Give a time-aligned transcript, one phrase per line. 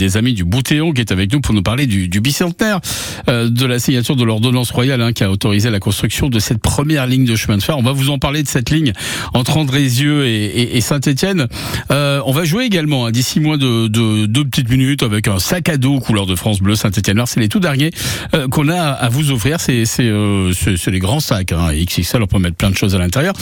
[0.00, 2.78] des amis du Boutéon qui est avec nous pour nous parler du, du bicentenaire
[3.28, 6.60] euh, de la signature de l'ordonnance royale hein, qui a autorisé la construction de cette
[6.60, 7.76] première ligne de chemin de fer.
[7.76, 8.92] On va vous en parler de cette ligne
[9.34, 11.48] entre Andrézieux et, et, et Saint-Étienne.
[11.90, 15.40] Euh, on va jouer également hein, d'ici moins de, de deux petites minutes avec un
[15.40, 17.26] sac à dos couleur de France bleu Saint-Étienne noir.
[17.26, 17.90] C'est les tout derniers
[18.34, 19.58] euh, qu'on a à vous offrir.
[19.58, 20.52] C'est c'est euh,
[20.86, 22.22] les grands sacs hein, XXL.
[22.22, 23.34] On peut mettre plein de choses à l'intérieur.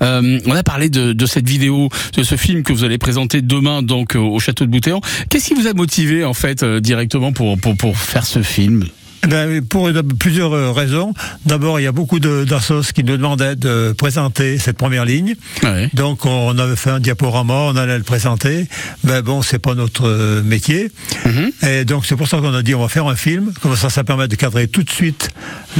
[0.00, 3.42] Euh, on a parlé de, de cette vidéo, de ce film que vous allez présenter
[3.42, 5.00] demain donc au château de Boutéon.
[5.28, 8.84] Qu'est-ce qui vous a motivé en fait euh, directement pour, pour, pour faire ce film
[9.28, 11.14] ben, pour plusieurs euh, raisons.
[11.46, 15.34] D'abord, il y a beaucoup d'assos qui nous demandaient de présenter cette première ligne.
[15.62, 15.90] Ouais.
[15.94, 18.66] Donc, on avait fait un diaporama, on allait le présenter.
[19.04, 20.90] Mais bon, c'est pas notre euh, métier.
[21.24, 21.66] -hmm.
[21.68, 23.52] Et donc, c'est pour ça qu'on a dit on va faire un film.
[23.60, 25.30] Comme ça, ça permet de cadrer tout de suite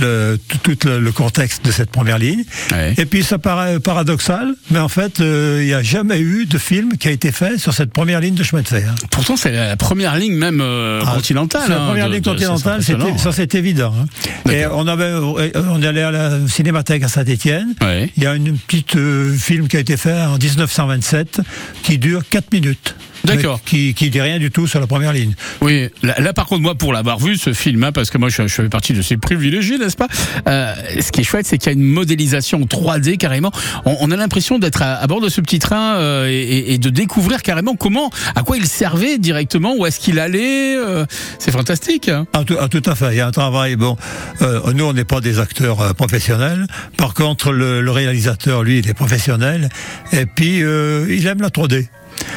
[0.01, 2.45] le, tout, tout le, le, contexte de cette première ligne.
[2.73, 2.95] Ouais.
[2.97, 6.59] Et puis, ça paraît paradoxal, mais en fait, euh, il n'y a jamais eu de
[6.59, 8.95] film qui a été fait sur cette première ligne de chemin de fer.
[9.11, 11.69] Pourtant, c'est la première ligne même euh, ah, continentale.
[11.69, 13.93] La première hein, ligne continentale, c'était c'est évident.
[13.98, 14.51] Hein.
[14.51, 17.74] Et on avait, on est allé à la Cinémathèque à Saint-Étienne.
[17.82, 18.10] Ouais.
[18.16, 21.40] Il y a une petite euh, film qui a été fait en 1927
[21.82, 22.95] qui dure 4 minutes.
[23.25, 23.61] D'accord.
[23.65, 25.35] Qui, qui dit rien du tout sur la première ligne.
[25.61, 28.29] Oui, là, là par contre, moi, pour l'avoir vu, ce film, hein, parce que moi,
[28.29, 30.09] je, je fais partie de ces privilégiés, n'est-ce pas
[30.49, 33.52] euh, Ce qui est chouette, c'est qu'il y a une modélisation 3D carrément.
[33.85, 36.79] On, on a l'impression d'être à, à, bord de ce petit train euh, et, et,
[36.79, 40.77] de découvrir carrément comment, à quoi il servait directement, où est-ce qu'il allait.
[40.77, 41.07] Euh,
[41.39, 42.09] c'est fantastique.
[42.09, 43.13] Hein ah, tout, ah, tout, à fait.
[43.13, 43.77] Il y a un travail.
[43.77, 43.97] Bon,
[44.43, 46.67] euh, nous, on n'est pas des acteurs euh, professionnels.
[46.97, 49.69] Par contre, le, le, réalisateur, lui, il est professionnel.
[50.13, 51.87] Et puis, euh, il aime la 3D.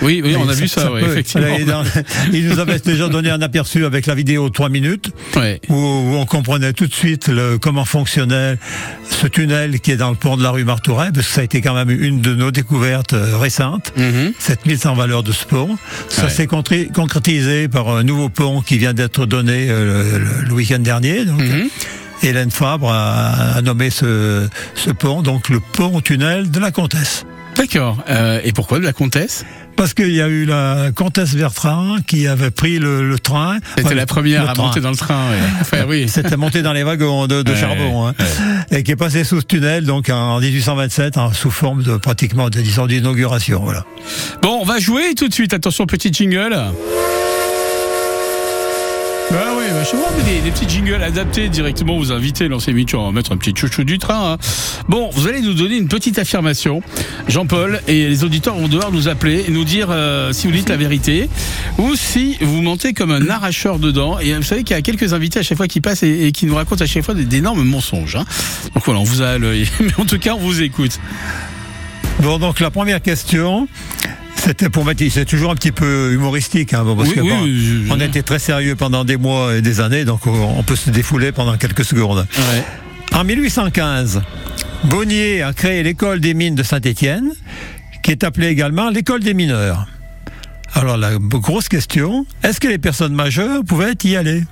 [0.01, 1.47] Oui, oui, on a ça, vu ça, ça oui, effectivement.
[2.33, 5.59] il nous avait déjà donné un aperçu avec la vidéo 3 minutes, ouais.
[5.69, 8.57] où, où, on comprenait tout de suite le, comment fonctionnait
[9.09, 11.43] ce tunnel qui est dans le pont de la rue Martouret, parce que ça a
[11.43, 14.33] été quand même une de nos découvertes euh, récentes, mm -hmm.
[14.39, 15.77] cette mise en valeur de ce pont.
[16.09, 16.29] Ça ouais.
[16.29, 16.47] s'est
[16.93, 21.25] concrétisé par un nouveau pont qui vient d'être donné euh, le, le week-end dernier.
[21.25, 21.69] Donc, mm -hmm.
[22.23, 27.25] Hélène Fabre a, a nommé ce, ce pont, donc le pont-tunnel de la Comtesse.
[27.57, 27.97] D'accord.
[28.09, 29.43] Euh, et pourquoi de la comtesse?
[29.77, 33.59] Parce qu'il y a eu la comtesse Bertrand qui avait pris le, le train.
[33.69, 34.63] C'était enfin, la première à train.
[34.63, 35.29] monter dans le train.
[35.29, 35.37] Ouais.
[35.61, 36.09] Enfin, oui.
[36.17, 38.79] C'était monté dans les wagons de, de ouais, charbon, hein, ouais.
[38.79, 42.49] et qui est passé sous ce tunnel donc en 1827 hein, sous forme de pratiquement
[42.49, 43.61] de d'inauguration.
[43.63, 43.85] Voilà.
[44.41, 45.53] Bon, on va jouer tout de suite.
[45.53, 46.55] Attention, petit jingle.
[49.67, 52.47] Des, des, petits jingles adaptés directement aux invités.
[52.47, 54.33] L'ancien émission, on va mettre un petit chouchou du train.
[54.33, 54.37] Hein.
[54.87, 56.81] Bon, vous allez nous donner une petite affirmation,
[57.27, 60.69] Jean-Paul, et les auditeurs vont devoir nous appeler et nous dire euh, si vous dites
[60.69, 61.29] la vérité
[61.79, 64.19] ou si vous mentez comme un arracheur dedans.
[64.19, 66.31] Et vous savez qu'il y a quelques invités à chaque fois qui passent et, et
[66.31, 68.15] qui nous racontent à chaque fois d'énormes mensonges.
[68.15, 68.23] Hein.
[68.73, 69.67] Donc voilà, on vous a à l'œil.
[69.81, 70.97] Mais en tout cas, on vous écoute.
[72.21, 73.67] Bon, donc la première question,
[74.37, 77.45] c'était pour mettre, c'est toujours un petit peu humoristique, hein, parce oui, que oui, bon,
[77.45, 80.89] je, on était très sérieux pendant des mois et des années, donc on peut se
[80.89, 82.27] défouler pendant quelques secondes.
[82.37, 82.63] Ouais.
[83.17, 84.21] En 1815,
[84.85, 87.31] Bonnier a créé l'école des mines de Saint-Étienne,
[88.03, 89.87] qui est appelée également l'école des mineurs.
[90.73, 94.43] Alors la grosse question, est-ce que les personnes majeures pouvaient y aller?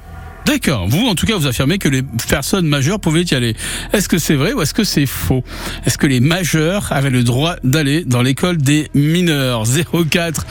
[0.46, 0.88] D'accord.
[0.88, 3.56] Vous, en tout cas, vous affirmez que les personnes majeures pouvaient y aller.
[3.94, 5.44] Est-ce que c'est vrai ou est-ce que c'est faux?
[5.86, 9.64] Est-ce que les majeurs avaient le droit d'aller dans l'école des mineurs?
[9.66, 10.46] 04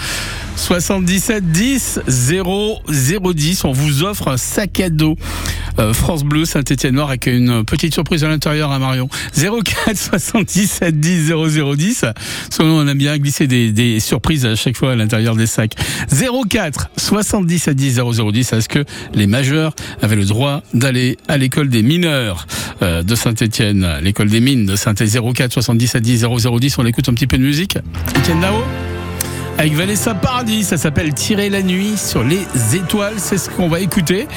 [0.56, 3.64] 77 10 0 010.
[3.64, 5.16] On vous offre un sac à dos
[5.78, 9.08] euh, France Bleu Saint-Étienne Noir avec une petite surprise à l'intérieur à Marion.
[9.36, 12.04] 04 77 10 0 10.
[12.50, 15.74] Selon on aime bien glisser des, des, surprises à chaque fois à l'intérieur des sacs.
[16.48, 18.52] 04 77 10 0 10.
[18.52, 22.46] Est-ce que les majeurs avaient le droit d'aller à l'école des mineurs
[22.82, 25.32] euh, de Saint-Étienne, l'école des mines de Saint-Étienne?
[25.34, 26.78] 04 77 10 0 10.
[26.78, 27.78] On écoute un petit peu de musique.
[28.16, 28.62] Étienne Nao
[29.58, 30.64] avec Vanessa Paradis.
[30.64, 33.14] Ça s'appelle Tirer la nuit sur les étoiles.
[33.18, 34.28] C'est ce qu'on va écouter.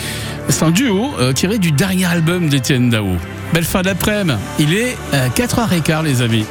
[0.50, 3.18] C'est un duo euh, tiré du dernier album d'Étienne Dao.
[3.54, 4.38] Belle fin d'après-midi.
[4.60, 6.46] Il est euh, 4h15, les amis.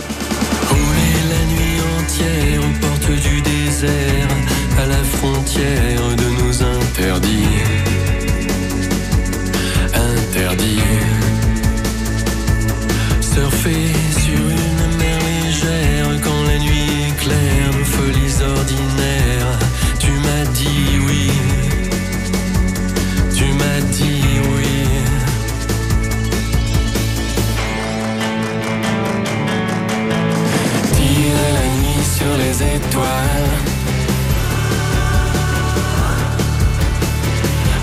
[0.69, 4.29] Rouler la nuit entière aux portes du désert,
[4.83, 7.47] à la frontière de nos interdits.
[9.95, 10.81] Interdits.
[13.21, 13.96] Surfer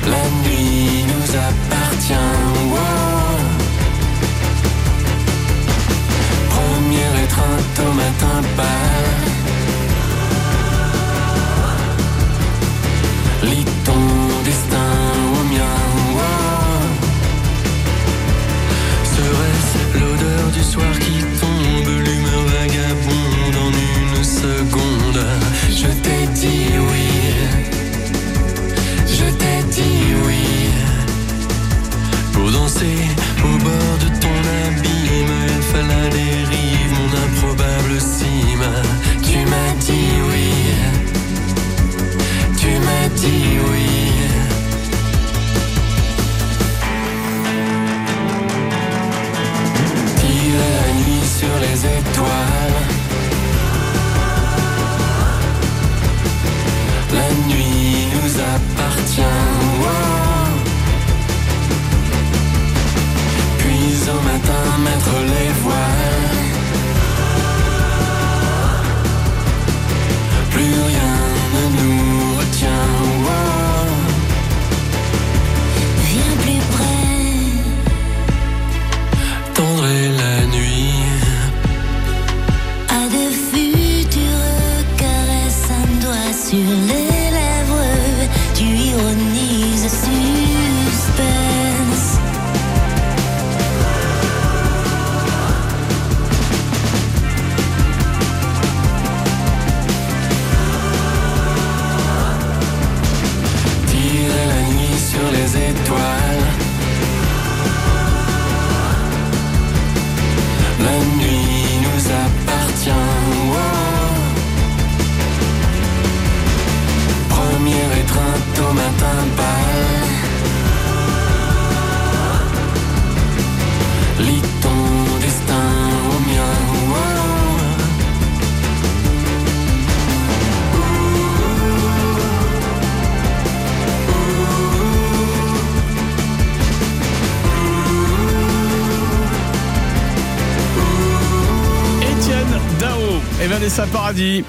[0.05, 2.13] La nuit nous appartient.
[2.71, 3.39] Wow.
[6.49, 9.12] Premier étreinte au matin pâle.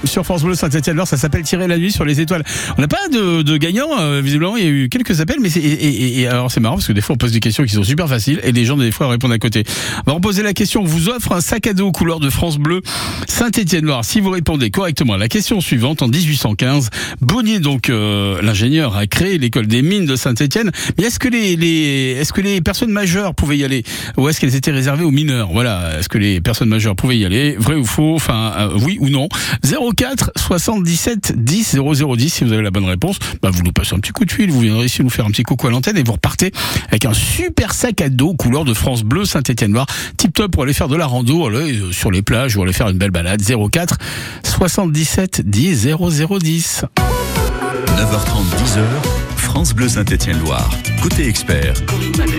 [0.04, 1.00] Sur France Bleu Saint-Etienne.
[1.04, 2.42] ça s'appelle Tirer la nuit sur les étoiles.
[2.78, 4.56] On n'a pas de, de gagnant, euh, visiblement.
[4.56, 6.86] Il y a eu quelques appels, mais c'est et, et- et alors c'est marrant parce
[6.86, 8.90] que des fois on pose des questions qui sont super faciles et des gens des
[8.90, 9.64] fois répondent à côté.
[10.06, 10.82] On va reposer la question.
[10.82, 12.82] On vous offre un sac à dos couleur de France Bleu
[13.28, 14.04] Saint-Etienne Loire.
[14.04, 16.90] Si vous répondez correctement à la question suivante, en 1815,
[17.20, 20.70] Bonnier donc euh, l'ingénieur a créé l'école des mines de Saint-Etienne.
[20.98, 23.82] Mais est-ce que les, les est-ce que les personnes majeures pouvaient y aller?
[24.16, 25.48] Ou est-ce qu'elles étaient réservées aux mineurs?
[25.52, 25.98] Voilà.
[25.98, 27.56] Est-ce que les personnes majeures pouvaient y aller?
[27.58, 28.14] Vrai ou faux?
[28.14, 29.28] Enfin euh, oui ou non?
[29.64, 33.98] 04 77 10 0010 si vous avez la bonne réponse, bah vous nous passez un
[33.98, 36.02] petit coup de fil, vous viendrez ici nous faire un petit coucou à l'antenne et
[36.02, 36.52] vous repartez
[36.88, 40.64] avec un super sac à dos couleur de France Bleu Saint-Étienne Loire, tip top pour
[40.64, 43.42] aller faire de la rando euh, sur les plages ou aller faire une belle balade.
[43.42, 43.96] 04
[44.42, 46.84] 77 10 0010.
[47.96, 49.23] 9h30, 10h,
[49.54, 50.68] France Bleu Saint-Étienne-Loire.
[51.00, 51.74] Côté expert,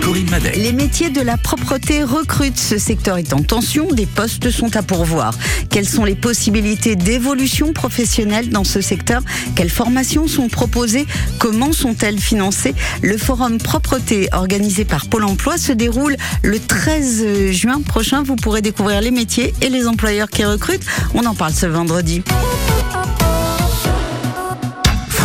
[0.02, 0.54] Corinne Madec.
[0.54, 2.58] Les métiers de la propreté recrutent.
[2.58, 5.32] Ce secteur est en tension, des postes sont à pourvoir.
[5.70, 9.22] Quelles sont les possibilités d'évolution professionnelle dans ce secteur?
[9.54, 11.06] Quelles formations sont proposées?
[11.38, 12.74] Comment sont-elles financées?
[13.00, 18.24] Le forum propreté organisé par Pôle emploi se déroule le 13 juin prochain.
[18.24, 20.84] Vous pourrez découvrir les métiers et les employeurs qui recrutent.
[21.14, 22.22] On en parle ce vendredi.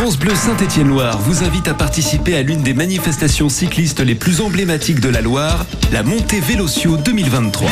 [0.02, 5.00] France Bleu Saint-Étienne-Loire vous invite à participer à l'une des manifestations cyclistes les plus emblématiques
[5.00, 7.70] de la Loire, la montée Vélotio 2023.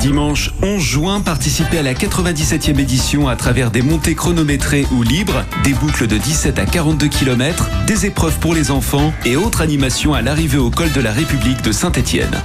[0.00, 5.44] Dimanche 11 juin, participez à la 97e édition à travers des montées chronométrées ou libres,
[5.62, 10.14] des boucles de 17 à 42 km, des épreuves pour les enfants et autres animations
[10.14, 12.40] à l'arrivée au col de la République de Saint-Étienne.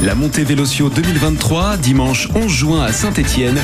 [0.00, 3.60] La montée Vélotio 2023, dimanche 11 juin à Saint-Étienne,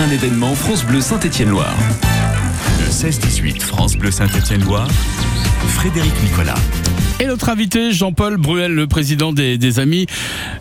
[0.00, 1.74] un événement France Bleu Saint-Étienne-Loire.
[2.80, 4.88] Le 16-18, France Bleu Saint-Étienne-Loire.
[5.68, 6.54] Frédéric Nicolas.
[7.20, 10.06] Et notre invité, Jean-Paul Bruel, le président des, Amis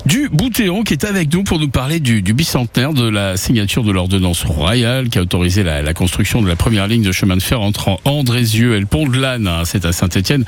[0.07, 3.91] du Boutéon, qui est avec nous pour nous parler du, bicentenaire de la signature de
[3.91, 7.61] l'ordonnance royale qui a autorisé la, construction de la première ligne de chemin de fer
[7.61, 9.47] entre Andrézieux et le pont de l'Âne.
[9.47, 10.45] hein, C'est à Saint-Etienne.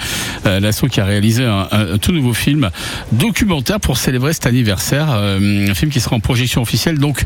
[0.48, 2.72] Euh, L'assaut qui a réalisé un tout nouveau film
[3.12, 5.10] documentaire pour célébrer cet anniversaire.
[5.12, 7.24] Euh, un film qui sera en projection officielle donc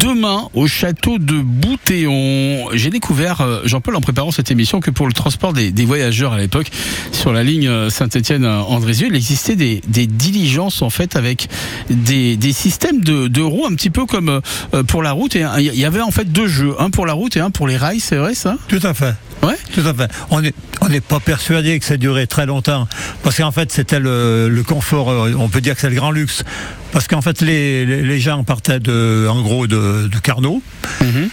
[0.00, 2.68] demain au château de Boutéon.
[2.74, 6.32] J'ai découvert, euh, Jean-Paul, en préparant cette émission, que pour le transport des, des voyageurs
[6.32, 6.70] à l'époque,
[7.12, 11.48] sur la ligne euh, Saint-Étienne-Andrézieux, il existait des, diligences en fait avec
[11.88, 14.40] des, systèmes de, roues un petit peu comme
[14.74, 15.34] euh, pour la route.
[15.36, 17.66] Et il y avait en fait deux jeux, un pour la route et un pour
[17.66, 18.56] les rails, c'est vrai ça?
[18.68, 19.14] Tout à fait.
[19.42, 19.56] Ouais.
[19.74, 20.10] Tout à fait.
[20.30, 22.88] On n'est on pas persuadé que ça durait très longtemps.
[23.22, 26.10] Parce qu'en fait, c'était le, le confort, euh, on peut dire que c'est le grand
[26.10, 26.42] luxe.
[26.92, 30.62] Parce qu'en fait, les, gens partaient de, en gros de, de Carnot.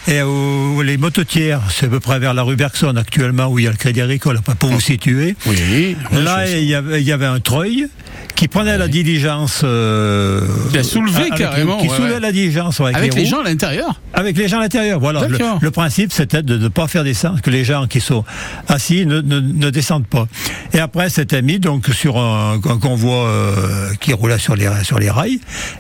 [0.08, 3.66] Et où les mototières, c'est à peu près vers la rue Bergson actuellement, où il
[3.66, 5.36] y a le Crédit Agricole, pour vous situer.
[5.46, 5.96] Oui.
[6.12, 7.88] Là, il y avait, il y avait un treuil
[8.36, 9.62] qui prenait la diligence.
[9.64, 10.42] euh,
[10.74, 12.20] Il a soulevé avec- carrément, Qui ouais, soulevait ouais.
[12.20, 14.02] la diligence ouais, avec, avec les gens à l'intérieur.
[14.14, 15.28] Avec les gens à l'intérieur, voilà.
[15.28, 18.26] Le, le principe, c'était de ne pas faire descendre, que les gens qui sont
[18.68, 20.28] assis ne, descendent pas.
[20.74, 25.12] Et après, c'était mis donc sur un, convoi euh, qui roulait sur les, sur les
[25.12, 25.40] rails.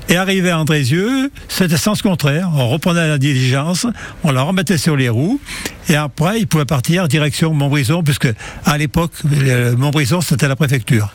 [0.10, 2.52] Et arrivé à Andrézieux, c'était sens contraire.
[2.54, 3.88] On reprenait la diligence,
[4.24, 5.42] on la remettait sur les roues.
[5.90, 8.32] Et après, ils pouvaient partir direction Montbrison, puisque
[8.64, 9.14] à l'époque,
[9.76, 11.12] Montbrison, c'était la préfecture.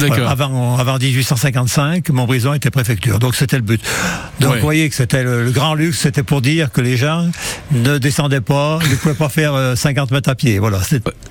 [0.00, 0.28] D'accord.
[0.30, 3.18] Avant, avant 1855, Montbrison était préfecture.
[3.18, 3.80] Donc c'était le but.
[4.40, 4.56] Donc Ouais.
[4.56, 7.28] vous voyez que c'était le, le grand luxe, c'était pour dire que les gens
[7.72, 10.58] ne descendaient pas, ne pouvaient pas faire euh, 50 mètres à pied.
[10.58, 10.78] Voilà.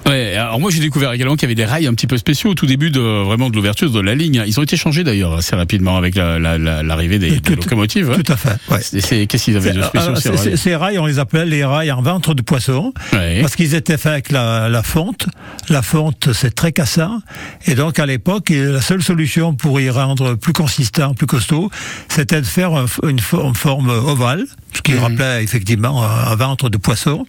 [0.08, 2.52] Ouais, alors moi j'ai découvert également qu'il y avait des rails un petit peu spéciaux
[2.52, 4.44] au tout début de vraiment de l'ouverture de la ligne.
[4.48, 8.10] Ils ont été changés d'ailleurs assez rapidement avec la- la- la- l'arrivée des, Tout- locomotives.
[8.10, 8.22] ouais.
[8.22, 8.56] Tout à fait.
[8.72, 8.80] ouais.
[8.82, 11.46] C'est- c'est- Qu'est-ce qu'ils avaient de spéciaux euh, ces rails Ces rails, on les appelait
[11.46, 13.42] les rails en ventre de poisson, Ouais.
[13.42, 15.28] parce qu'ils étaient faits avec la, la fonte.
[15.70, 17.20] La fonte, c'est très cassant.
[17.68, 21.70] Et donc, à l'époque, la seule solution pour y rendre plus consistant, plus costaud,
[22.08, 22.72] c'était de faire
[23.04, 27.26] une, fo- une forme ovale, ce qui rappelait effectivement un, ventre de poisson.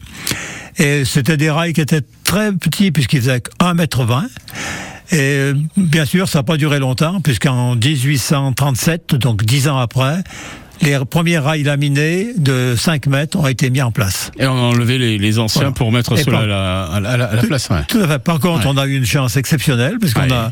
[0.78, 4.24] Et c'était des rails qui étaient très petits, puisqu'ils faisaient 1m20.
[5.12, 10.22] Et euh, bien sûr, ça n'a pas duré longtemps, puisqu'en 1837, donc dix ans après,
[10.82, 14.30] les premiers rails laminés de 5 mètres ont été mis en place.
[14.38, 17.68] Et on a enlevé les, anciens pour mettre cela à, la, place.
[17.88, 18.18] Tout à fait.
[18.18, 20.50] Par contre, on a eu une chance exceptionnelle, puisqu'on a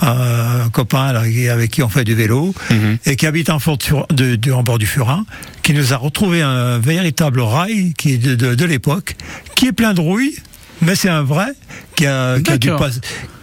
[0.00, 2.98] un copain avec qui on fait du vélo mhm.
[3.06, 3.78] et qui habite en, fort
[4.10, 5.24] de, en bord du Furin,
[5.62, 9.16] qui nous a retrouvé un véritable rail qui est de, l'époque,
[9.54, 10.34] qui est plein de rouille,
[10.82, 11.48] mais c'est un vrai
[11.96, 12.38] qui a,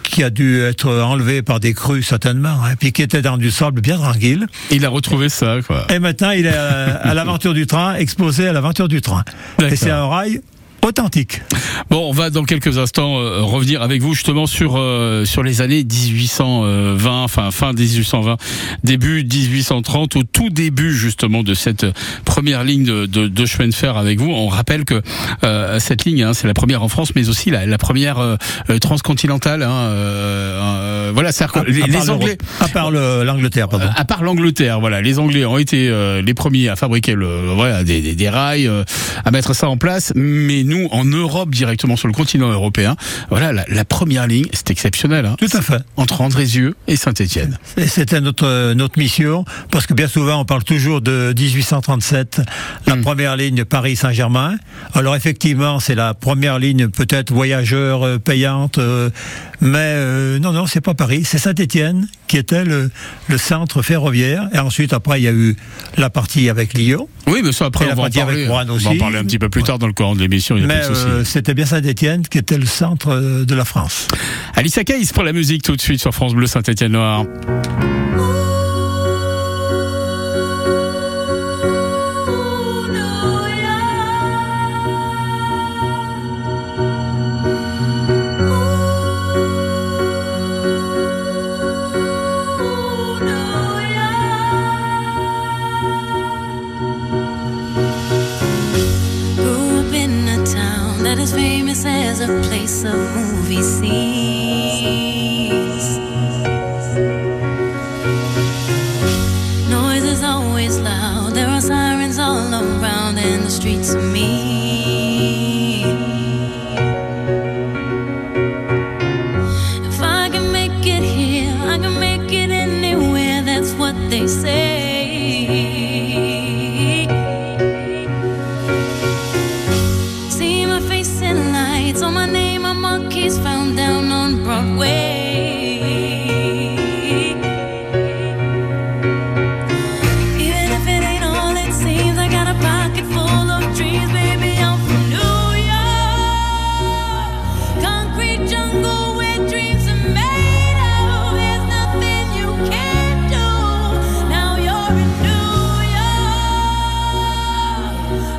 [0.02, 3.38] qui a dû être enlevé par des crues certainement, et hein, puis qui était dans
[3.38, 4.46] du sable bien tranquille.
[4.70, 5.86] Il a retrouvé ça, quoi.
[5.90, 9.24] Et maintenant, il est à l'aventure du train, exposé à l'aventure du train.
[9.62, 10.42] Et c'est un rail
[10.84, 11.40] authentique.
[11.90, 15.60] Bon, on va dans quelques instants euh, revenir avec vous justement sur euh, sur les
[15.60, 18.36] années 1820, enfin fin 1820,
[18.82, 21.86] début 1830, au tout début justement de cette
[22.24, 24.30] première ligne de, de, de chemin de fer avec vous.
[24.30, 25.02] On rappelle que
[25.44, 28.36] euh, cette ligne, hein, c'est la première en France, mais aussi la, la première
[28.80, 29.62] transcontinentale.
[29.62, 33.86] Hein, voilà, c'est les, les Anglais, à part l'Angleterre, pardon.
[33.94, 38.00] À part l'Angleterre, voilà, les Anglais ont été les premiers à fabriquer le voilà des,
[38.00, 38.70] des, des rails,
[39.24, 42.96] à mettre ça en place, mais nous, en Europe, directement sur le continent européen,
[43.30, 45.26] voilà, la, première ligne, c'est exceptionnel.
[45.26, 45.36] Hein.
[45.38, 45.82] Tout à fait.
[45.96, 47.58] Entre Andrézieux et Saint-Étienne.
[47.86, 52.40] C'était notre, notre mission, parce que bien souvent, on parle toujours de 1837,
[52.86, 53.00] la hmm.
[53.02, 54.56] première ligne Paris-Saint-Germain.
[54.94, 59.10] Alors effectivement, c'est la première ligne peut-être voyageur euh, payante, euh,
[59.60, 62.90] mais euh, non, non, c'est pas Paris, c'est Saint-Étienne qui était le,
[63.28, 64.48] le, centre ferroviaire.
[64.54, 65.54] Et ensuite, après, il y a eu
[65.98, 67.06] la partie avec Lyon.
[67.26, 69.50] Oui, mais ça, après, on va, en parler, on va en parler un petit peu
[69.50, 70.56] plus tard dans le courant de l'émission.
[70.66, 74.08] Mais euh, c'était bien Saint-Étienne qui était le centre euh, de la France.
[74.54, 77.24] Alice Akaïs pour la musique tout de suite sur France Bleu Saint-Étienne Noir.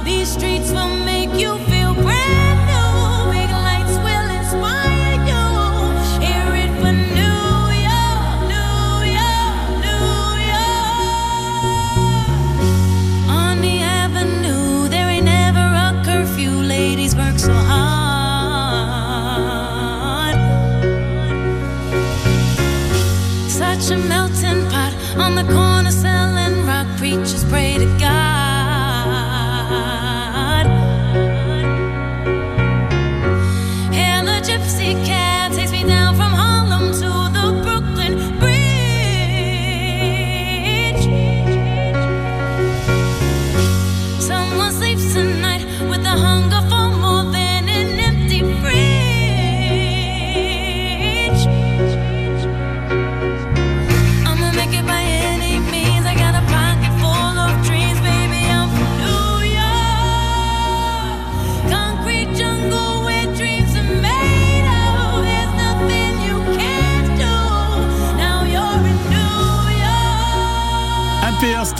[0.03, 1.02] these streets for me.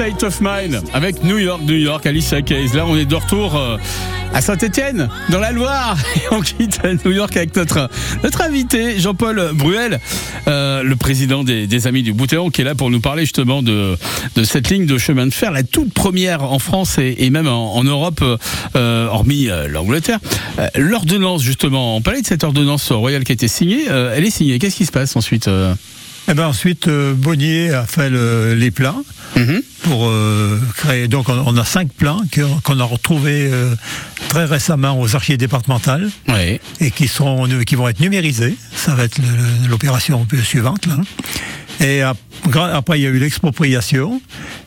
[0.03, 2.75] State of Mind avec New York, New York, Alicia Keys.
[2.75, 3.77] Là, on est de retour euh,
[4.33, 5.97] à Saint-Etienne, dans la Loire.
[6.17, 7.89] Et on quitte New York avec notre,
[8.21, 10.01] notre invité, Jean-Paul Bruel,
[10.49, 13.97] euh, le président des, Amis du Boutéon, qui est là pour nous parler justement de,
[14.35, 17.83] de cette ligne de chemin de fer, la toute première en France et, même en,
[17.85, 18.21] Europe,
[18.75, 20.19] euh, hormis l'Angleterre.
[20.75, 23.85] L'ordonnance, justement, on parlait de cette ordonnance royale qui a été signée.
[23.87, 24.59] elle est signée.
[24.59, 25.49] Qu'est-ce qui se passe ensuite
[26.29, 29.03] eh ben ensuite, Bonnier a fait les plans.
[29.35, 29.61] Mhm.
[29.83, 31.07] pour euh, créer.
[31.07, 32.21] Donc on, a cinq plans
[32.63, 33.75] qu'on a retrouvés euh,
[34.29, 36.09] très récemment aux archives départementales
[36.79, 38.55] et qui sont qui vont être numérisés.
[38.75, 39.19] Ça va être
[39.69, 40.85] l'opération suivante.
[40.87, 40.97] Là.
[41.85, 44.21] Et après, il y a eu l'expropriation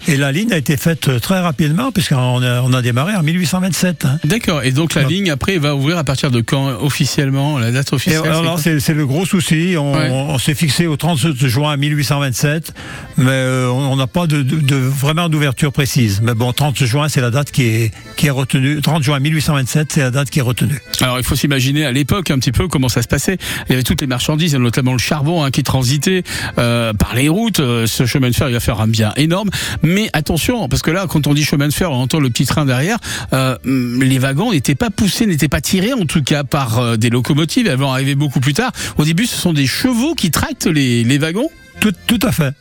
[0.08, 4.04] et la ligne a été faite très rapidement puisqu'on a, on a démarré en 1827.
[4.04, 4.18] Hein.
[4.24, 4.62] D'accord.
[4.62, 8.22] Et donc la ligne après va ouvrir à partir de quand officiellement la date officielle
[8.24, 9.74] Alors c'est le gros souci.
[9.78, 12.72] On, s'est fixé au 30 juin 1827,
[13.16, 16.20] mais euh, on n'a pas de, de, vraiment d'ouverture précise.
[16.22, 18.80] Mais bon, 30 juin, c'est la date qui est qui est retenue.
[18.80, 20.78] 30 juin 1827, c'est la date qui est retenue.
[21.00, 23.38] Alors il faut s'imaginer à l'époque un petit peu comment ça se passait.
[23.68, 26.22] Il y avait toutes les marchandises, notamment le charbon hein, qui transitait
[26.58, 27.55] euh, par les routes.
[27.58, 29.50] Euh, ce chemin de fer, il va faire un bien énorme.
[29.82, 32.46] Mais attention, parce que là, quand on dit chemin de fer, on entend le petit
[32.46, 32.98] train derrière.
[33.32, 37.66] Euh, les wagons n'étaient pas poussés, n'étaient pas tirés, en tout cas par des locomotives.
[37.66, 38.72] Elles vont arriver beaucoup plus tard.
[38.98, 41.48] Au début, ce sont des chevaux qui tractent les, les wagons.
[41.80, 42.54] Tout, tout, à fait.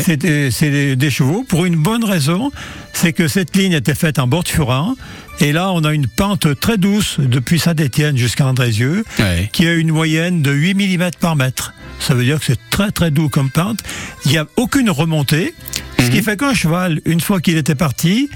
[0.00, 2.50] C'est des, des, chevaux pour une bonne raison,
[2.94, 4.96] c'est que cette ligne était faite en bord de Furin.
[5.40, 9.04] Et là, on a une pente très douce depuis Saint-Étienne jusqu'à Andrézieux,
[9.52, 11.74] qui a une moyenne de 8 mm par mètre.
[12.02, 13.78] Ça veut dire que c'est très très doux comme pente.
[14.24, 15.54] Il n'y a aucune remontée.
[15.98, 16.22] Ce qui mhm.
[16.24, 18.28] fait qu'un cheval, une fois qu'il était parti,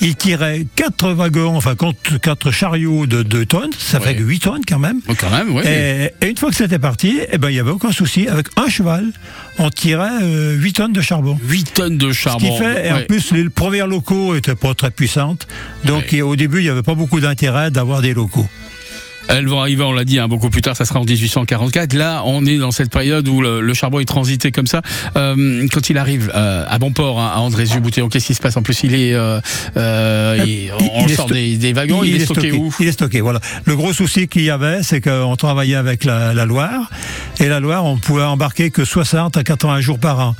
[0.00, 1.74] il tirait quatre wagons, enfin
[2.22, 5.00] quatre chariots de 2 tonnes, ça fait que 8 tonnes quand même.
[5.08, 5.62] Oh, quand même, oui.
[5.66, 8.26] Et, une fois que c'était parti, eh ben, il n'y avait aucun souci.
[8.26, 9.04] Avec un cheval,
[9.58, 11.38] on tirait 8 euh, tonnes de charbon.
[11.44, 12.46] 8 tonnes de charbon.
[12.46, 15.46] Ce qui fait, et en plus, les premiers locaux n'étaient pas très puissantes.
[15.84, 18.48] Donc au début, il n'y avait pas beaucoup d'intérêt d'avoir des locaux.
[19.30, 21.92] Elles vont arriver, on l'a dit, hein, beaucoup plus tard, ça sera en 1844.
[21.92, 24.82] Là, on est dans cette période où le, charbon est transité comme ça.
[25.16, 28.56] Euh, quand il arrive euh, à bon port, hein, à André-Zubutéon, qu'est-ce qui se passe
[28.56, 29.40] En plus, il est, euh,
[29.76, 32.74] on, sort des, wagons, il, est, stocké, où?
[32.80, 33.40] Il est stocké, voilà.
[33.66, 36.90] Le gros souci qu'il y avait, c'est qu'on travaillait avec la, Loire,
[37.38, 40.34] et la Loire, on pouvait embarquer que 60 à 80 jours par an.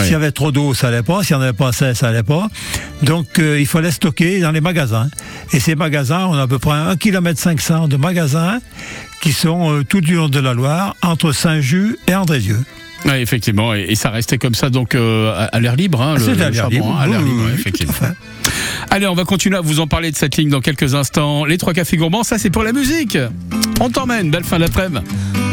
[0.00, 1.22] S'il y avait trop d'eau, ça allait pas.
[1.22, 2.48] S'il n'y en avait pas assez, ça allait pas.
[3.02, 5.08] Donc, il fallait stocker dans les magasins.
[5.52, 8.31] Et ces magasins, on a à peu près 1 km 500 de magasins
[9.20, 12.58] qui sont euh, tout du long de la Loire, entre Saint-Just et Andrézieux.
[13.04, 16.00] Oui, effectivement, et, ça restait comme ça donc euh, à, l'air libre.
[16.00, 17.94] Hein, à l'air libre, hein, effectivement.
[18.90, 21.44] Allez, on va continuer à vous en parler de cette ligne dans quelques instants.
[21.44, 23.18] Les trois cafés gourmands, ça c'est pour la musique.
[23.80, 25.04] On t'emmène, belle fin d'après-midi.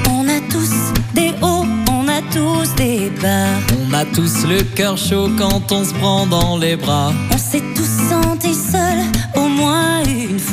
[0.10, 0.72] On a tous
[1.16, 3.48] des hauts, on a tous des bas.
[3.90, 7.14] On a tous le cœur chaud quand on se prend dans les bras.
[7.32, 7.64] On s'est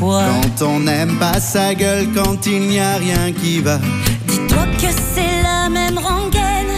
[0.00, 3.78] quand on n'aime pas sa gueule, quand il n'y a rien qui va.
[4.26, 6.76] Dis-toi que c'est la même rengaine,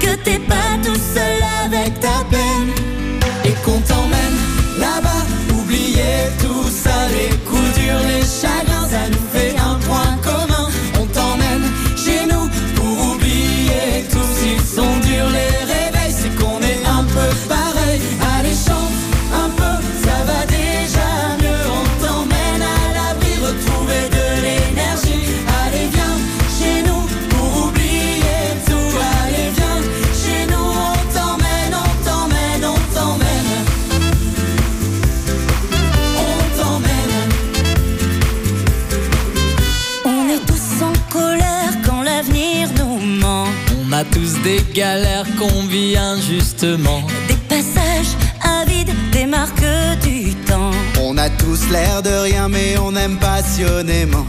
[0.00, 2.70] que t'es pas tout seul avec ta peine.
[3.44, 4.38] Et qu'on t'emmène
[4.78, 5.24] là-bas,
[5.58, 8.69] oublier tout ça, les coups durs, les chagrins,
[44.42, 47.02] des galères qu'on vit injustement.
[47.28, 49.64] Des passages avides, des marques
[50.02, 50.70] du temps.
[51.00, 54.26] On a tous l'air de rien, mais on aime passionnément.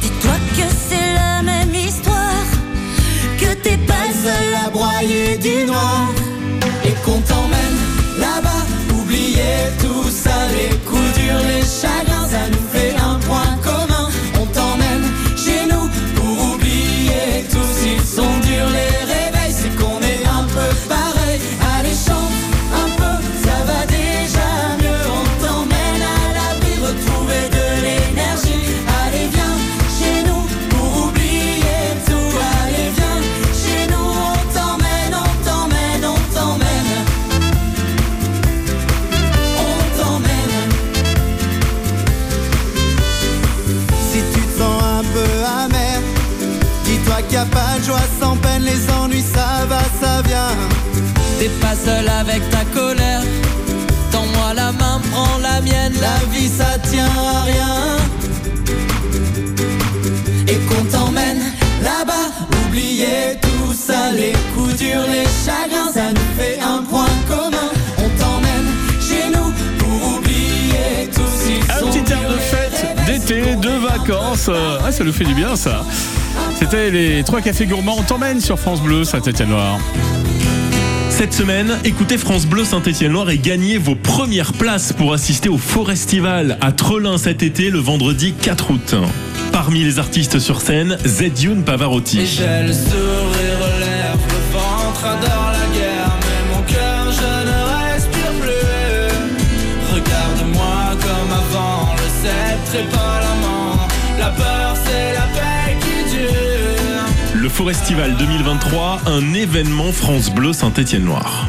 [0.00, 2.46] Dis-toi que c'est la même histoire,
[3.38, 6.08] que t'es pas seul à broyer du noir.
[6.84, 7.78] Et qu'on t'emmène
[8.18, 8.64] là-bas,
[8.98, 12.11] oublier tout ça, les coups durs, les chagrins,
[51.84, 53.22] seul avec ta colère.
[54.10, 55.94] Tends-moi la main, prends la mienne.
[56.00, 57.76] La vie ça tient à rien.
[60.48, 61.42] Et qu'on t'emmène
[61.82, 62.28] là-bas,
[62.66, 64.12] oubliez tout ça.
[64.12, 67.68] Les coups durs, les chagrins, ça nous fait un point commun.
[67.98, 68.68] On t'emmène
[69.00, 71.22] chez nous pour oublier tout
[71.70, 74.50] Un petit air de fête, d'été, de vacances.
[74.84, 75.84] Ah, ça nous fait du bien ça.
[76.58, 77.96] C'était les trois cafés gourmands.
[77.98, 79.78] On t'emmène sur France Bleu, Saint-Étienne-Loire.
[81.12, 86.56] Cette semaine, écoutez France Bleu Saint-Étienne-Loire et gagnez vos premières places pour assister au Forestival
[86.62, 88.94] à Trelin cet été le vendredi 4 août.
[89.52, 92.16] Parmi les artistes sur scène, Zedune Pavarotti.
[92.16, 93.58] le sourire,
[94.52, 95.41] ventre,
[107.52, 111.46] Forestival 2023, un événement France Bleu Saint-Étienne-Loire.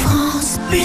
[0.00, 0.78] France Bleu.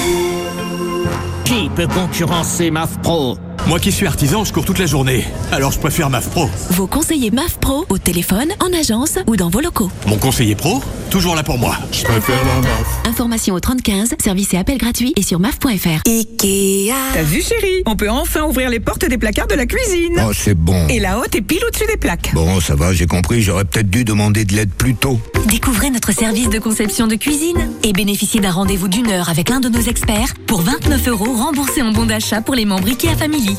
[1.45, 3.38] Qui peut concurrencer MAF Pro
[3.69, 5.23] Moi qui suis artisan, je cours toute la journée.
[5.51, 6.49] Alors je préfère MAF Pro.
[6.71, 9.91] Vos conseillers MAF Pro au téléphone, en agence ou dans vos locaux.
[10.08, 11.77] Mon conseiller pro, toujours là pour moi.
[11.91, 12.88] Je préfère la MAF.
[13.05, 16.01] Information au 3015, service et appel gratuit et sur maf.fr.
[16.08, 16.95] Ikea.
[17.13, 17.84] T'as vu chérie?
[17.86, 20.19] On peut enfin ouvrir les portes des placards de la cuisine.
[20.27, 20.88] Oh, c'est bon.
[20.88, 22.32] Et la haute est pile au-dessus des plaques.
[22.34, 23.43] Bon, ça va, j'ai compris.
[23.43, 25.19] J'aurais peut-être dû demander de l'aide plus tôt.
[25.47, 29.60] Découvrez notre service de conception de cuisine et bénéficiez d'un rendez-vous d'une heure avec l'un
[29.60, 33.58] de nos experts pour 29 euros remboursés en bon d'achat pour les membres IKEA Family.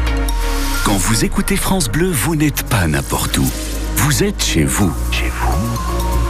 [0.83, 3.47] Quand vous écoutez France Bleu, vous n'êtes pas n'importe où.
[3.97, 4.91] Vous êtes chez vous.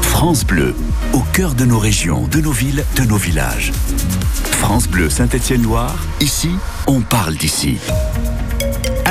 [0.02, 0.76] France Bleu,
[1.14, 3.72] au cœur de nos régions, de nos villes, de nos villages.
[4.52, 6.52] France Bleu Saint-Étienne-Loire, ici,
[6.86, 7.78] on parle d'ici.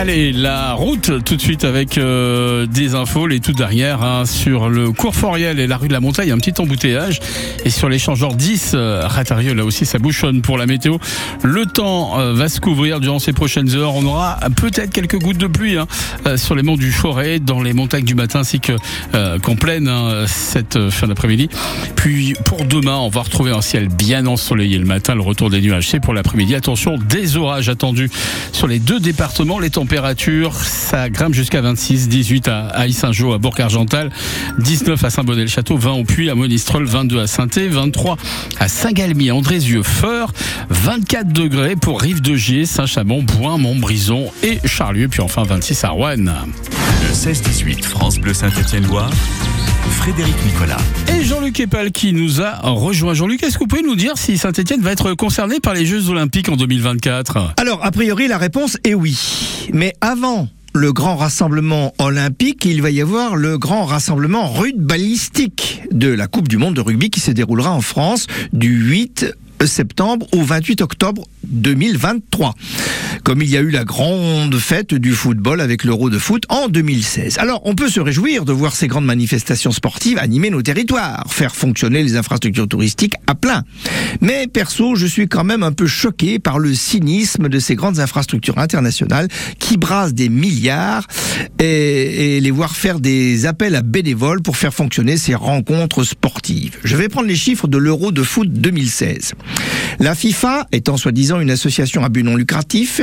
[0.01, 4.71] Allez, la route tout de suite avec euh, des infos, les tout derrière, hein, sur
[4.71, 7.21] le cours Foriel et la rue de la Montagne, un petit embouteillage.
[7.67, 9.07] Et sur l'échangeur 10, euh,
[9.55, 10.97] là aussi ça bouchonne pour la météo.
[11.43, 13.95] Le temps euh, va se couvrir durant ces prochaines heures.
[13.95, 15.87] On aura peut-être quelques gouttes de pluie hein,
[16.27, 18.73] euh, sur les monts du Forêt, dans les montagnes du matin, ainsi que
[19.43, 21.51] qu'en pleine hein, cette fin d'après-midi.
[21.97, 25.61] Puis pour demain, on va retrouver un ciel bien ensoleillé le matin, le retour des
[25.61, 25.89] nuages.
[25.91, 26.55] C'est pour l'après-midi.
[26.55, 28.11] Attention, des orages attendus
[28.53, 29.59] sur les deux départements.
[29.59, 34.13] Les températures, ça grimpe jusqu'à 26, 18 à, Issingeau, à Bourg-Argental,
[34.61, 38.17] 19 à Saint-Bonnet-le-Château, 20 au Puy, à Monistrol, 22 à saint 23
[38.61, 40.33] à Saint-Galmier, Andrézieux, Feur,
[40.69, 46.17] 24 degrés pour Rive-de-Gier, Saint-Chamond, Boin, Montbrison et Charlieu, puis enfin 26 à Rouen.
[46.19, 49.11] Le 16-18 France Bleu Saint-Étienne-Loire,
[49.89, 50.79] Frédéric Nicolas.
[51.09, 53.15] Et Jean-Luc Epal qui nous a rejoint.
[53.15, 56.09] Jean-Luc, est-ce que vous pouvez nous dire si Saint-Etienne va être concerné par les Jeux
[56.11, 59.19] Olympiques en 2024 Alors, a priori, la réponse est oui.
[59.73, 66.09] Mais avant le grand rassemblement olympique, il va y avoir le grand rassemblement rugbyistique de
[66.09, 69.35] la Coupe du Monde de rugby qui se déroulera en France du 8
[69.67, 72.55] septembre au 28 octobre 2023.
[73.25, 76.69] Comme il y a eu la grande fête du football avec l'Euro de foot en
[76.69, 77.39] 2016.
[77.39, 81.55] Alors, on peut se réjouir de voir ces grandes manifestations sportives animer nos territoires, faire
[81.55, 83.65] fonctionner les infrastructures touristiques à plein.
[84.21, 88.01] Mais perso, je suis quand même un peu choqué par le cynisme de ces grandes
[88.01, 91.07] infrastructures internationales qui brassent des milliards
[91.59, 96.79] et, et les voir faire des appels à bénévoles pour faire fonctionner ces rencontres sportives.
[96.85, 99.35] Je vais prendre les chiffres de l'Euro de foot 2016.
[99.99, 103.01] La FIFA étant soi-disant une association à but non lucratif,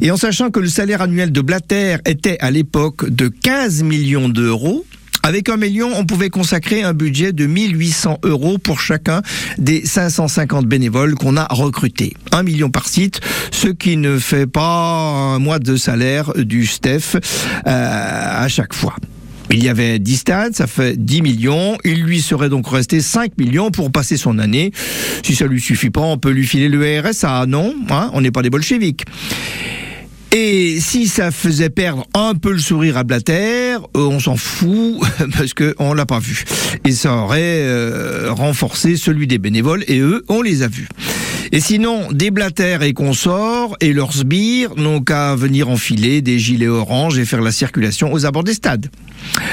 [0.00, 4.28] et en sachant que le salaire annuel de Blatter était à l'époque de 15 millions
[4.28, 4.84] d'euros,
[5.24, 9.22] avec un million, on pouvait consacrer un budget de 1800 euros pour chacun
[9.56, 12.14] des 550 bénévoles qu'on a recrutés.
[12.32, 13.20] Un million par site,
[13.52, 18.96] ce qui ne fait pas un mois de salaire du STEF euh, à chaque fois.
[19.52, 21.76] Il y avait 10 stades, ça fait 10 millions.
[21.84, 24.72] Il lui serait donc resté 5 millions pour passer son année.
[25.22, 27.74] Si ça lui suffit pas, on peut lui filer le RSA, non?
[27.90, 29.04] Hein On n'est pas des bolcheviques.
[30.34, 34.98] Et si ça faisait perdre un peu le sourire à Blatter, euh, on s'en fout
[35.36, 36.44] parce que on l'a pas vu.
[36.86, 40.88] Et ça aurait euh, renforcé celui des bénévoles et eux, on les a vus.
[41.54, 46.66] Et sinon, des Blatter et consorts et leurs sbires n'ont qu'à venir enfiler des gilets
[46.66, 48.90] orange et faire la circulation aux abords des stades.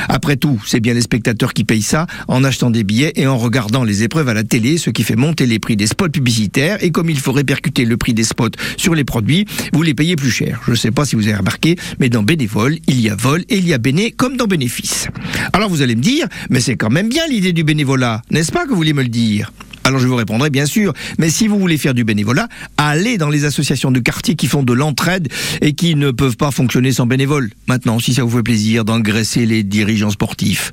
[0.07, 3.38] Après tout, c'est bien les spectateurs qui payent ça en achetant des billets et en
[3.38, 6.81] regardant les épreuves à la télé, ce qui fait monter les prix des spots publicitaires.
[6.81, 10.15] Et comme il faut répercuter le prix des spots sur les produits, vous les payez
[10.15, 10.62] plus cher.
[10.65, 13.43] Je ne sais pas si vous avez remarqué, mais dans bénévole, il y a vol
[13.49, 15.09] et il y a béné comme dans bénéfice.
[15.51, 18.63] Alors vous allez me dire, mais c'est quand même bien l'idée du bénévolat, n'est-ce pas
[18.63, 19.51] que vous voulez me le dire?
[19.83, 23.29] Alors je vous répondrai bien sûr, mais si vous voulez faire du bénévolat, allez dans
[23.29, 25.29] les associations de quartier qui font de l'entraide
[25.61, 27.49] et qui ne peuvent pas fonctionner sans bénévoles.
[27.67, 30.71] Maintenant, si ça vous fait plaisir d'engraisser les dirigeants sportifs,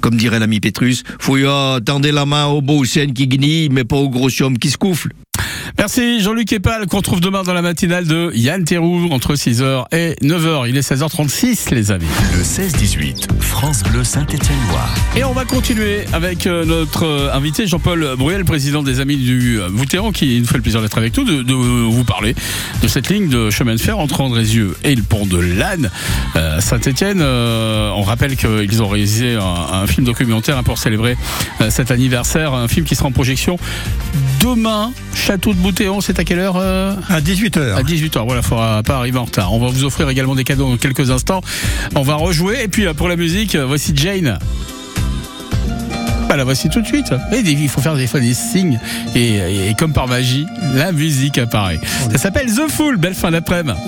[0.00, 1.36] comme dirait l'ami Pétrus, faut
[1.84, 4.76] tendez la main au beau scène qui gnille, mais pas au gros qui se.
[5.78, 10.14] Merci Jean-Luc Epal qu'on retrouve demain dans la matinale de Yann Théroux entre 6h et
[10.22, 10.68] 9h.
[10.68, 12.06] Il est 16h36 les amis.
[12.36, 14.94] Le 16-18, France Bleu Saint-Étienne-Loire.
[15.16, 19.60] Et on va continuer avec euh, notre euh, invité Jean-Paul Bruel, président des Amis du
[19.60, 22.34] euh, Voutéran, qui nous fait le plaisir d'être avec nous, de, de vous parler
[22.82, 25.90] de cette ligne de chemin de fer entre Andrézieux et le pont de Lannes.
[26.36, 31.16] Euh, Saint-Étienne, euh, on rappelle qu'ils ont réalisé un, un film documentaire hein, pour célébrer
[31.60, 33.58] euh, cet anniversaire, un film qui sera en projection
[34.40, 37.74] demain, Château de Boutéon, c'est à quelle heure euh À 18h.
[37.74, 39.52] À 18h, voilà, faudra pas arriver en retard.
[39.52, 41.40] On va vous offrir également des cadeaux dans quelques instants.
[41.94, 44.38] On va rejouer et puis euh, pour la musique, euh, voici Jane.
[46.28, 47.12] Bah la voici tout de suite.
[47.32, 48.80] Et il faut faire des fois des signes
[49.14, 51.80] et, et comme par magie, la musique apparaît.
[52.10, 52.96] Ça s'appelle The Fool.
[52.96, 53.78] Belle fin d'après-midi.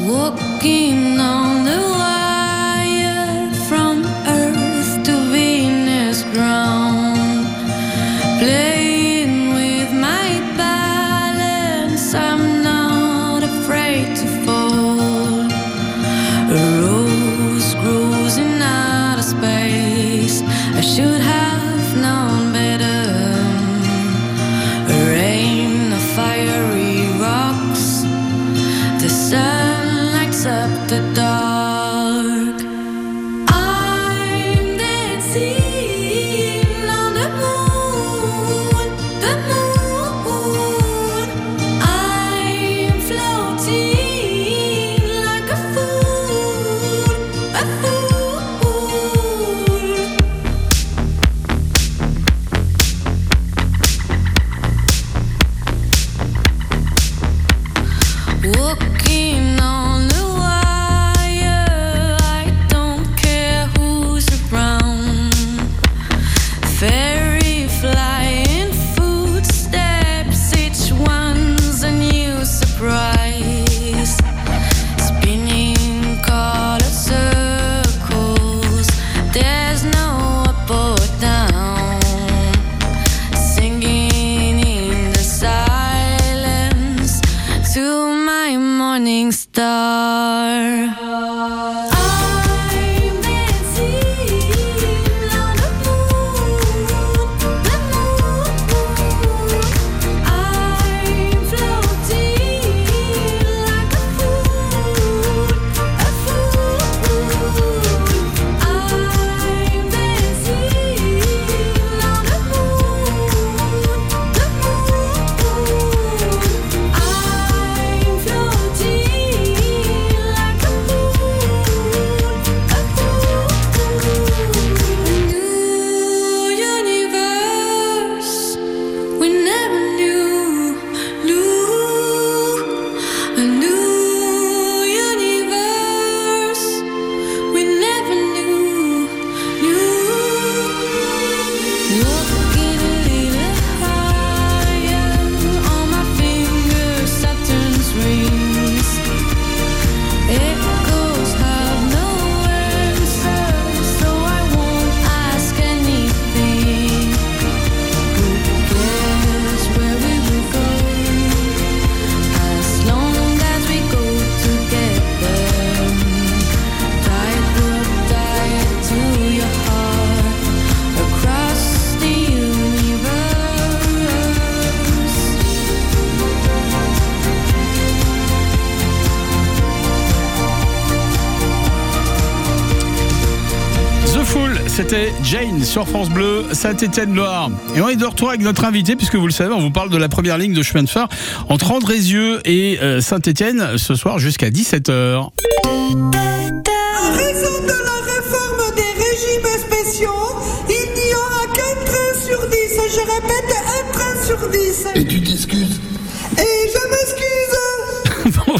[185.30, 187.50] Jane sur France Bleu, Saint-Étienne-Loire.
[187.76, 189.90] Et on est de retour avec notre invité, puisque vous le savez, on vous parle
[189.90, 191.06] de la première ligne de chemin de fer
[191.50, 195.28] entre Andrézieux et euh, Saint-Étienne ce soir jusqu'à 17h.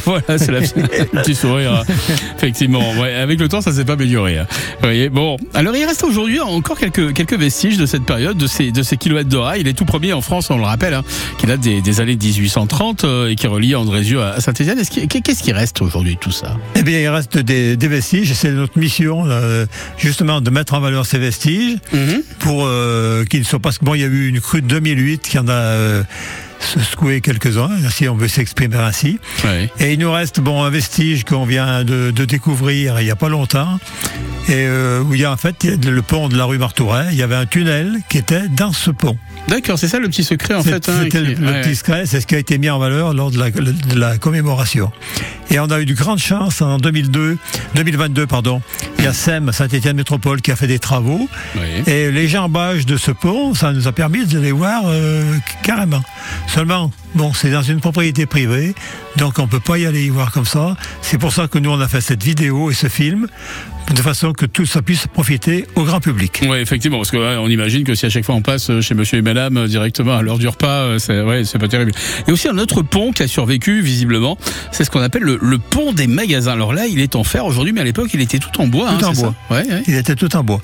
[0.09, 0.67] Voilà, c'est la le
[1.23, 1.73] petit sourire.
[1.75, 1.95] hein.
[2.37, 4.39] Effectivement, ouais, avec le temps, ça s'est pas amélioré.
[4.39, 4.47] hein.
[4.51, 5.37] Vous voyez, bon.
[5.55, 8.97] Alors, il reste aujourd'hui encore quelques, quelques vestiges de cette période, de ces, de ces
[8.97, 9.63] kilomètres de rail.
[9.63, 11.03] Les tout premiers en France, on le rappelle, hein,
[11.39, 14.79] qui date des, des années 1830 euh, et qui relie Andrézieux à, à Saint-Étienne.
[15.23, 16.57] Qu'est-ce qui reste aujourd'hui de tout ça?
[16.75, 18.33] Eh bien, il reste des, des vestiges.
[18.35, 19.67] C'est notre mission, euh,
[19.99, 22.23] justement, de mettre en valeur ces vestiges Mhm.
[22.39, 23.69] pour euh, qu'ils ne soient pas.
[23.69, 26.03] Parce que bon, il y a eu une crue de 2008 qui en a.
[26.61, 29.19] se secouer quelques-uns, si on veut s'exprimer ainsi.
[29.81, 33.17] Et il nous reste bon un vestige qu'on vient de, de découvrir il n'y a
[33.17, 33.79] pas longtemps,
[34.49, 37.07] et euh, où il y a en fait le pont de la rue Martouret.
[37.13, 39.17] Il y avait un tunnel qui était dans ce pont.
[39.49, 40.89] D'accord, c'est ça le petit secret en fait.
[40.89, 41.61] hein, qui- le, le ouais.
[41.63, 44.19] petit secret, c'est ce qui a été mis en valeur lors de la, de la
[44.19, 44.91] commémoration.
[45.51, 47.39] Et on a eu de grandes chances en 2002,
[47.75, 48.61] 2022, pardon.
[48.99, 51.27] Il y a SEM, Saint-Étienne Métropole, qui a fait des travaux.
[51.87, 56.03] Et les jambages de ce pont, ça nous a permis de les voir euh, carrément.
[56.49, 58.75] Seulement, bon, c'est dans une propriété privée,
[59.17, 60.77] donc on peut pas y aller y voir comme ça.
[61.03, 63.29] C'est pour ça que nous, on a fait cette vidéo et ce film,
[63.95, 66.43] de façon que tout ça puisse profiter au grand public.
[66.49, 68.81] Oui, effectivement, parce que ouais, on imagine que si à chaque fois on passe euh,
[68.81, 71.93] chez monsieur et madame euh, directement à l'heure du repas, euh, c'est ouais, pas terrible.
[72.27, 74.39] Et aussi un autre pont qui a survécu visiblement,
[74.73, 76.53] c'est ce qu'on appelle le, le pont des magasins.
[76.53, 78.91] Alors là, il est en fer aujourd'hui, mais à l'époque, il était tout en bois.
[78.99, 79.35] Tout hein, en c'est bois.
[79.51, 79.83] Ouais, ouais.
[79.87, 80.61] Il était tout en bois.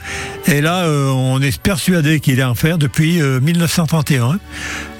[0.47, 4.39] Et là, euh, on est persuadé qu'il est en fer depuis euh, 1931,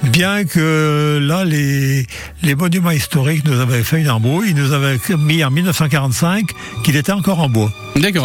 [0.03, 2.07] bien que là, les,
[2.43, 4.49] les monuments historiques nous avaient fait une embrouille.
[4.49, 6.49] Ils nous avaient mis en 1945
[6.83, 7.71] qu'il était encore en bois.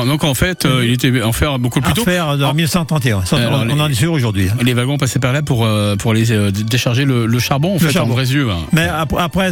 [0.06, 2.04] Donc en fait, euh, il était en fer beaucoup plus En tôt.
[2.04, 3.24] fer en 1931.
[3.24, 4.48] Ça, Alors, on, les- en est sûr aujourd'hui.
[4.50, 4.56] hein.
[4.62, 7.74] Les wagons passaient par là pour, euh, pour les euh, décharger le, le charbon, en
[7.74, 8.14] Le fait, charbon.
[8.14, 8.16] en
[8.50, 8.58] hein.
[8.72, 9.50] Mais ap- après,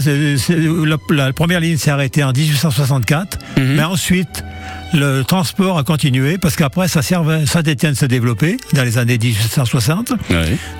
[1.11, 3.74] la première ligne s'est arrêtée en 1864, Mhm.
[3.77, 4.44] mais ensuite,
[4.94, 10.12] le transport a continué parce qu'après, ça servait, Saint-Étienne s'est développé dans les années 1860.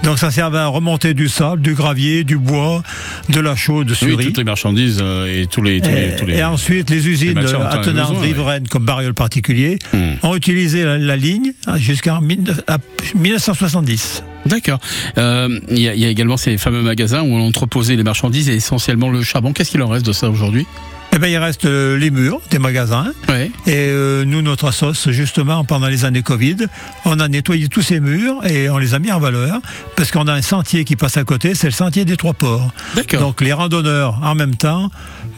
[0.03, 2.83] Donc, ça servait à remonter du sable, du gravier, du bois,
[3.29, 5.81] de la chaux de Oui, toutes les marchandises euh, et tous les.
[5.81, 8.27] Tous les, Et, tous les- et ensuite, les usines attenantes besoin, ouais.
[8.27, 10.14] riveraines comme Bariol particulier Hmm.
[10.23, 12.79] ont utilisé la, la ligne jusqu'en 19- à
[13.14, 14.23] 1970.
[14.47, 14.79] D'accord.
[15.18, 18.55] Euh, Il y, y a également ces fameux magasins où on entreposait les marchandises et
[18.55, 19.53] essentiellement le charbon.
[19.53, 20.66] Qu'est-ce qu'il en reste de ça aujourd'hui?
[21.14, 23.12] Eh bien, il reste euh, les murs des magasins.
[23.66, 26.57] Et euh, nous, notre sauce, justement, pendant les années Covid,
[27.07, 29.61] on a nettoyé tous ces murs et on les a mis en valeur
[29.97, 32.71] parce qu'on a un sentier qui passe à côté, c'est le sentier des Trois Ports.
[33.21, 34.90] Donc, les randonneurs, en même temps,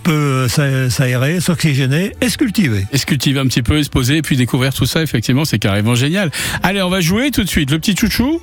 [0.03, 2.87] peuvent s'a- s'aérer, s'oxygéner et se cultiver.
[2.93, 5.45] Et se cultiver un petit peu, et se poser, et puis découvrir tout ça, effectivement,
[5.45, 6.31] c'est carrément génial.
[6.63, 7.71] Allez, on va jouer tout de suite.
[7.71, 8.41] Le petit chouchou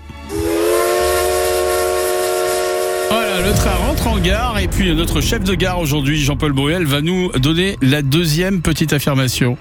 [3.09, 6.85] Voilà, le train rentre en gare et puis notre chef de gare aujourd'hui, Jean-Paul Bruel,
[6.85, 9.57] va nous donner la deuxième petite affirmation.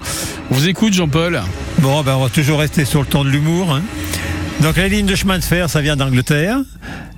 [0.50, 1.40] On vous écoute, Jean-Paul
[1.78, 3.72] Bon, ben, on va toujours rester sur le ton de l'humour.
[3.72, 3.82] hein.
[4.60, 6.58] Donc, la ligne de chemin de fer, ça vient d'Angleterre.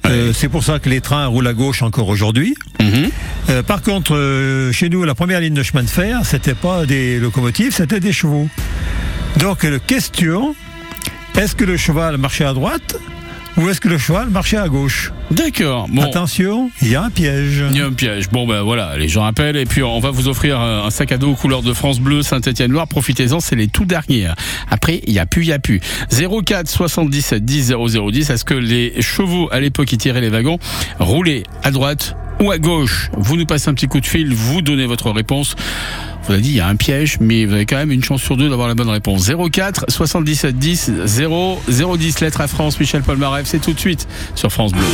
[0.04, 2.54] Euh, c'est pour ça que les trains roulent à gauche encore aujourd'hui.
[3.48, 6.85] Euh, par contre, euh, chez nous, la première ligne de chemin de fer, c'était pas
[6.85, 8.46] des locomotives, c'était des chevaux.
[9.38, 10.54] Donc, question
[11.38, 12.96] est-ce que le cheval marchait à droite
[13.58, 15.88] ou est-ce que le cheval marchait à gauche D'accord.
[15.88, 16.02] Bon.
[16.02, 17.64] Attention, il y a un piège.
[17.70, 18.28] Il y a un piège.
[18.30, 21.18] Bon ben voilà, les gens appellent et puis on va vous offrir un sac à
[21.18, 22.86] dos couleur de France Bleu Saint-Étienne Loire.
[22.88, 24.28] Profitez-en, c'est les tout derniers.
[24.70, 25.80] Après, il y a plus, il y a plus.
[26.10, 28.30] 04 77 10 00 10.
[28.30, 30.58] Est-ce que les chevaux à l'époque qui tiraient les wagons
[30.98, 34.62] roulaient à droite ou à gauche Vous nous passez un petit coup de fil, vous
[34.62, 35.57] donnez votre réponse.
[36.24, 38.22] Vous avez dit, il y a un piège, mais vous avez quand même une chance
[38.22, 39.31] sur deux d'avoir la bonne réponse.
[39.51, 42.79] 04 77 10 0 010 lettres à France.
[42.79, 44.85] Michel Polmareff, c'est tout de suite sur France Bleu.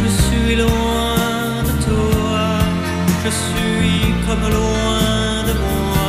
[0.00, 2.46] Je suis loin de toi,
[3.24, 6.08] je suis comme loin de moi,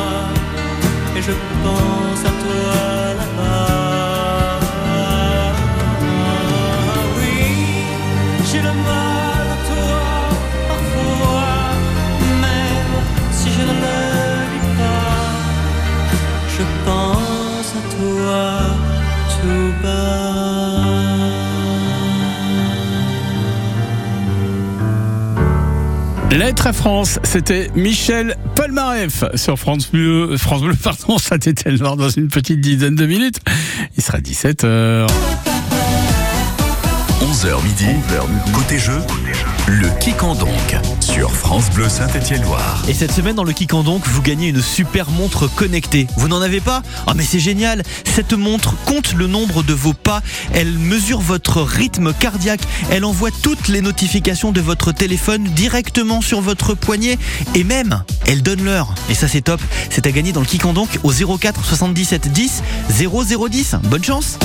[1.16, 1.32] et je
[1.62, 1.99] pense
[26.50, 31.96] Lettre à France, c'était Michel Polnareff sur France Bleu, France Bleu, pardon, ça t'était Nord
[31.96, 33.38] dans une petite dizaine de minutes.
[33.96, 35.06] Il sera 17h.
[37.20, 37.86] 11h midi,
[38.52, 38.98] côté jeu,
[39.70, 40.48] le Kick en donc
[40.98, 42.82] sur France Bleu Saint-Étienne-Loire.
[42.88, 46.08] Et cette semaine dans le Kick en donc, vous gagnez une super montre connectée.
[46.16, 46.82] Vous n'en avez pas?
[47.06, 51.62] Ah mais c'est génial Cette montre compte le nombre de vos pas, elle mesure votre
[51.62, 57.16] rythme cardiaque, elle envoie toutes les notifications de votre téléphone directement sur votre poignet
[57.54, 58.92] et même, elle donne l'heure.
[59.08, 62.32] Et ça c'est top, c'est à gagner dans le Kick en donc au 04 77
[62.32, 63.76] 10 0010.
[63.84, 64.36] Bonne chance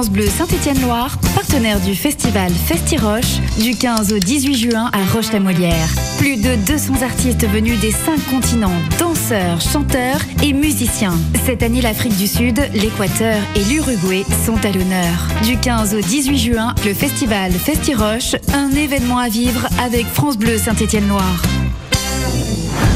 [0.00, 5.88] France Bleu Saint-Étienne-Loire, partenaire du festival Festi-Roche, du 15 au 18 juin à Roche-la-Molière.
[6.16, 11.18] Plus de 200 artistes venus des 5 continents, danseurs, chanteurs et musiciens.
[11.44, 15.28] Cette année, l'Afrique du Sud, l'Équateur et l'Uruguay sont à l'honneur.
[15.44, 20.56] Du 15 au 18 juin, le festival Festi-Roche, un événement à vivre avec France Bleu
[20.56, 21.42] Saint-Étienne-Loire.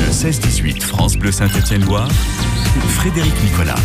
[0.01, 2.09] Le 16-18 France Bleu Saint-Étienne-Loire,
[2.89, 3.77] Frédéric Nicolas.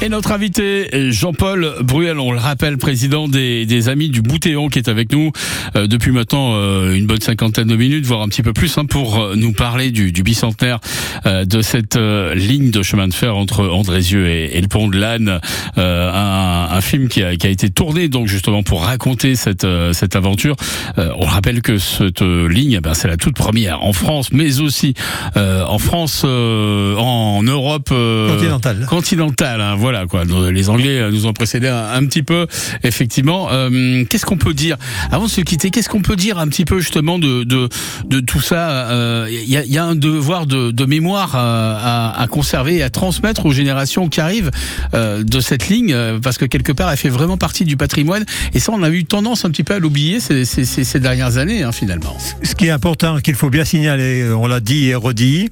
[0.00, 4.78] Et notre invité, Jean-Paul Bruel, on le rappelle, président des, des Amis du Boutéon, qui
[4.78, 5.32] est avec nous
[5.74, 8.84] euh, depuis maintenant euh, une bonne cinquantaine de minutes, voire un petit peu plus, hein,
[8.84, 10.78] pour euh, nous parler du, du bicentenaire
[11.26, 14.86] euh, de cette euh, ligne de chemin de fer entre Andrézieux et, et le pont
[14.86, 15.40] de l'Âne.
[15.78, 19.66] Euh, un, un film qui a, qui a été tourné donc justement pour raconter cette,
[19.92, 20.54] cette aventure.
[20.98, 24.60] Euh, on rappelle que cette ligne, eh ben, c'est la toute première en France, mais
[24.60, 24.94] aussi
[25.36, 28.86] euh, en France, euh, en Europe euh, Continentale.
[28.88, 29.60] continentale.
[29.60, 30.24] hein, voilà quoi.
[30.50, 32.46] Les Anglais nous ont précédé un, petit peu,
[32.82, 33.48] effectivement.
[33.50, 34.76] Euh, qu'est-ce qu'on peut dire
[35.10, 37.68] avant de se quitter Qu'est-ce qu'on peut dire un petit peu justement de de,
[38.06, 38.88] de tout ça
[39.30, 44.08] Il y, a, un devoir de, mémoire euh, à, conserver et à transmettre aux générations
[44.08, 44.50] qui arrivent
[44.94, 48.24] euh, de cette ligne, euh, parce que quelque part, elle fait vraiment partie du patrimoine.
[48.54, 51.72] Et ça, on a eu tendance un petit peu à l'oublier ces, dernières années, hein,
[51.72, 52.16] finalement.
[52.42, 55.50] Ce qui est important, qu'il faut bien signaler, on l'a dit et redit,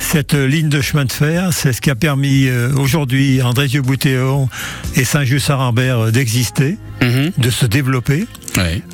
[0.00, 4.48] cette ligne de chemin de fer, c'est ce qui a permis euh, aujourd'hui à Andrézieux-Boutéon
[4.96, 8.26] et Saint-Just-Sarambert euh, d'exister, de se développer.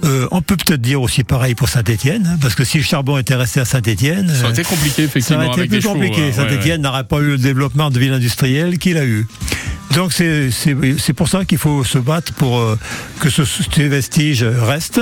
[0.04, 3.34] Euh, on peut peut-être dire aussi pareil pour Saint-Étienne, parce que si le charbon était
[3.36, 5.46] resté à Saint-Étienne, Ça aurait été compliqué, ça effectivement.
[5.46, 6.22] aurait été plus compliqué.
[6.22, 9.26] hein, ouais, Saint-Étienne n'aurait pas eu le développement de ville industrielle qu'il a eu.
[9.94, 12.78] Donc c'est pour ça qu'il faut se battre pour euh,
[13.20, 15.00] que ce, ces vestiges restent,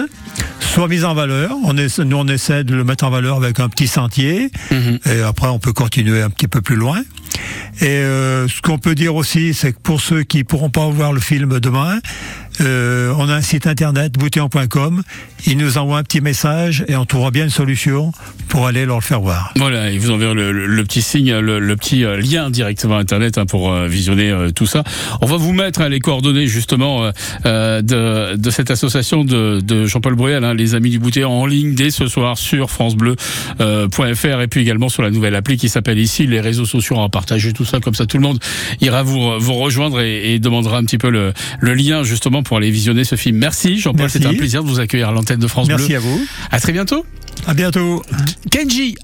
[0.61, 1.53] soient mis en valeur.
[1.65, 5.49] On nous on essaie de le mettre en valeur avec un petit sentier, et après
[5.49, 7.03] on peut continuer un petit peu plus loin.
[7.81, 11.13] Et euh, ce qu'on peut dire aussi, c'est que pour ceux qui pourront pas voir
[11.13, 11.99] le film demain,
[12.61, 15.03] euh, on a un site internet, boutéon.com.
[15.47, 18.13] Ils nous envoient un petit message et on trouvera bien une solution
[18.49, 19.53] pour aller leur le faire voir.
[19.57, 23.73] Voilà, et vous enverrez le, petit signe, le, petit euh, lien directement internet hein, pour
[23.73, 24.85] euh, visionner tout ça.
[25.21, 27.11] On va vous mettre hein, les coordonnées justement
[27.45, 32.07] de, cette association de, Jean-Paul Bruel, hein, les Amis du Bouté, en ligne dès ce
[32.07, 36.67] soir sur francebleu.fr et puis également sur la nouvelle appli qui s'appelle ici les réseaux
[36.67, 36.97] sociaux.
[36.97, 38.39] On va partager tout ça comme ça, tout le monde
[38.81, 43.05] ira vous rejoindre et, et demandera un petit peu le lien justement pour aller visionner
[43.05, 43.37] ce film.
[43.39, 44.19] Merci Jean-Paul, Merci.
[44.19, 45.97] c'était un plaisir de vous accueillir à l'antenne de France Merci Bleu.
[45.97, 46.27] à vous.
[46.51, 47.05] À très bientôt.
[47.47, 48.03] À bientôt.
[48.51, 48.95] Kenji.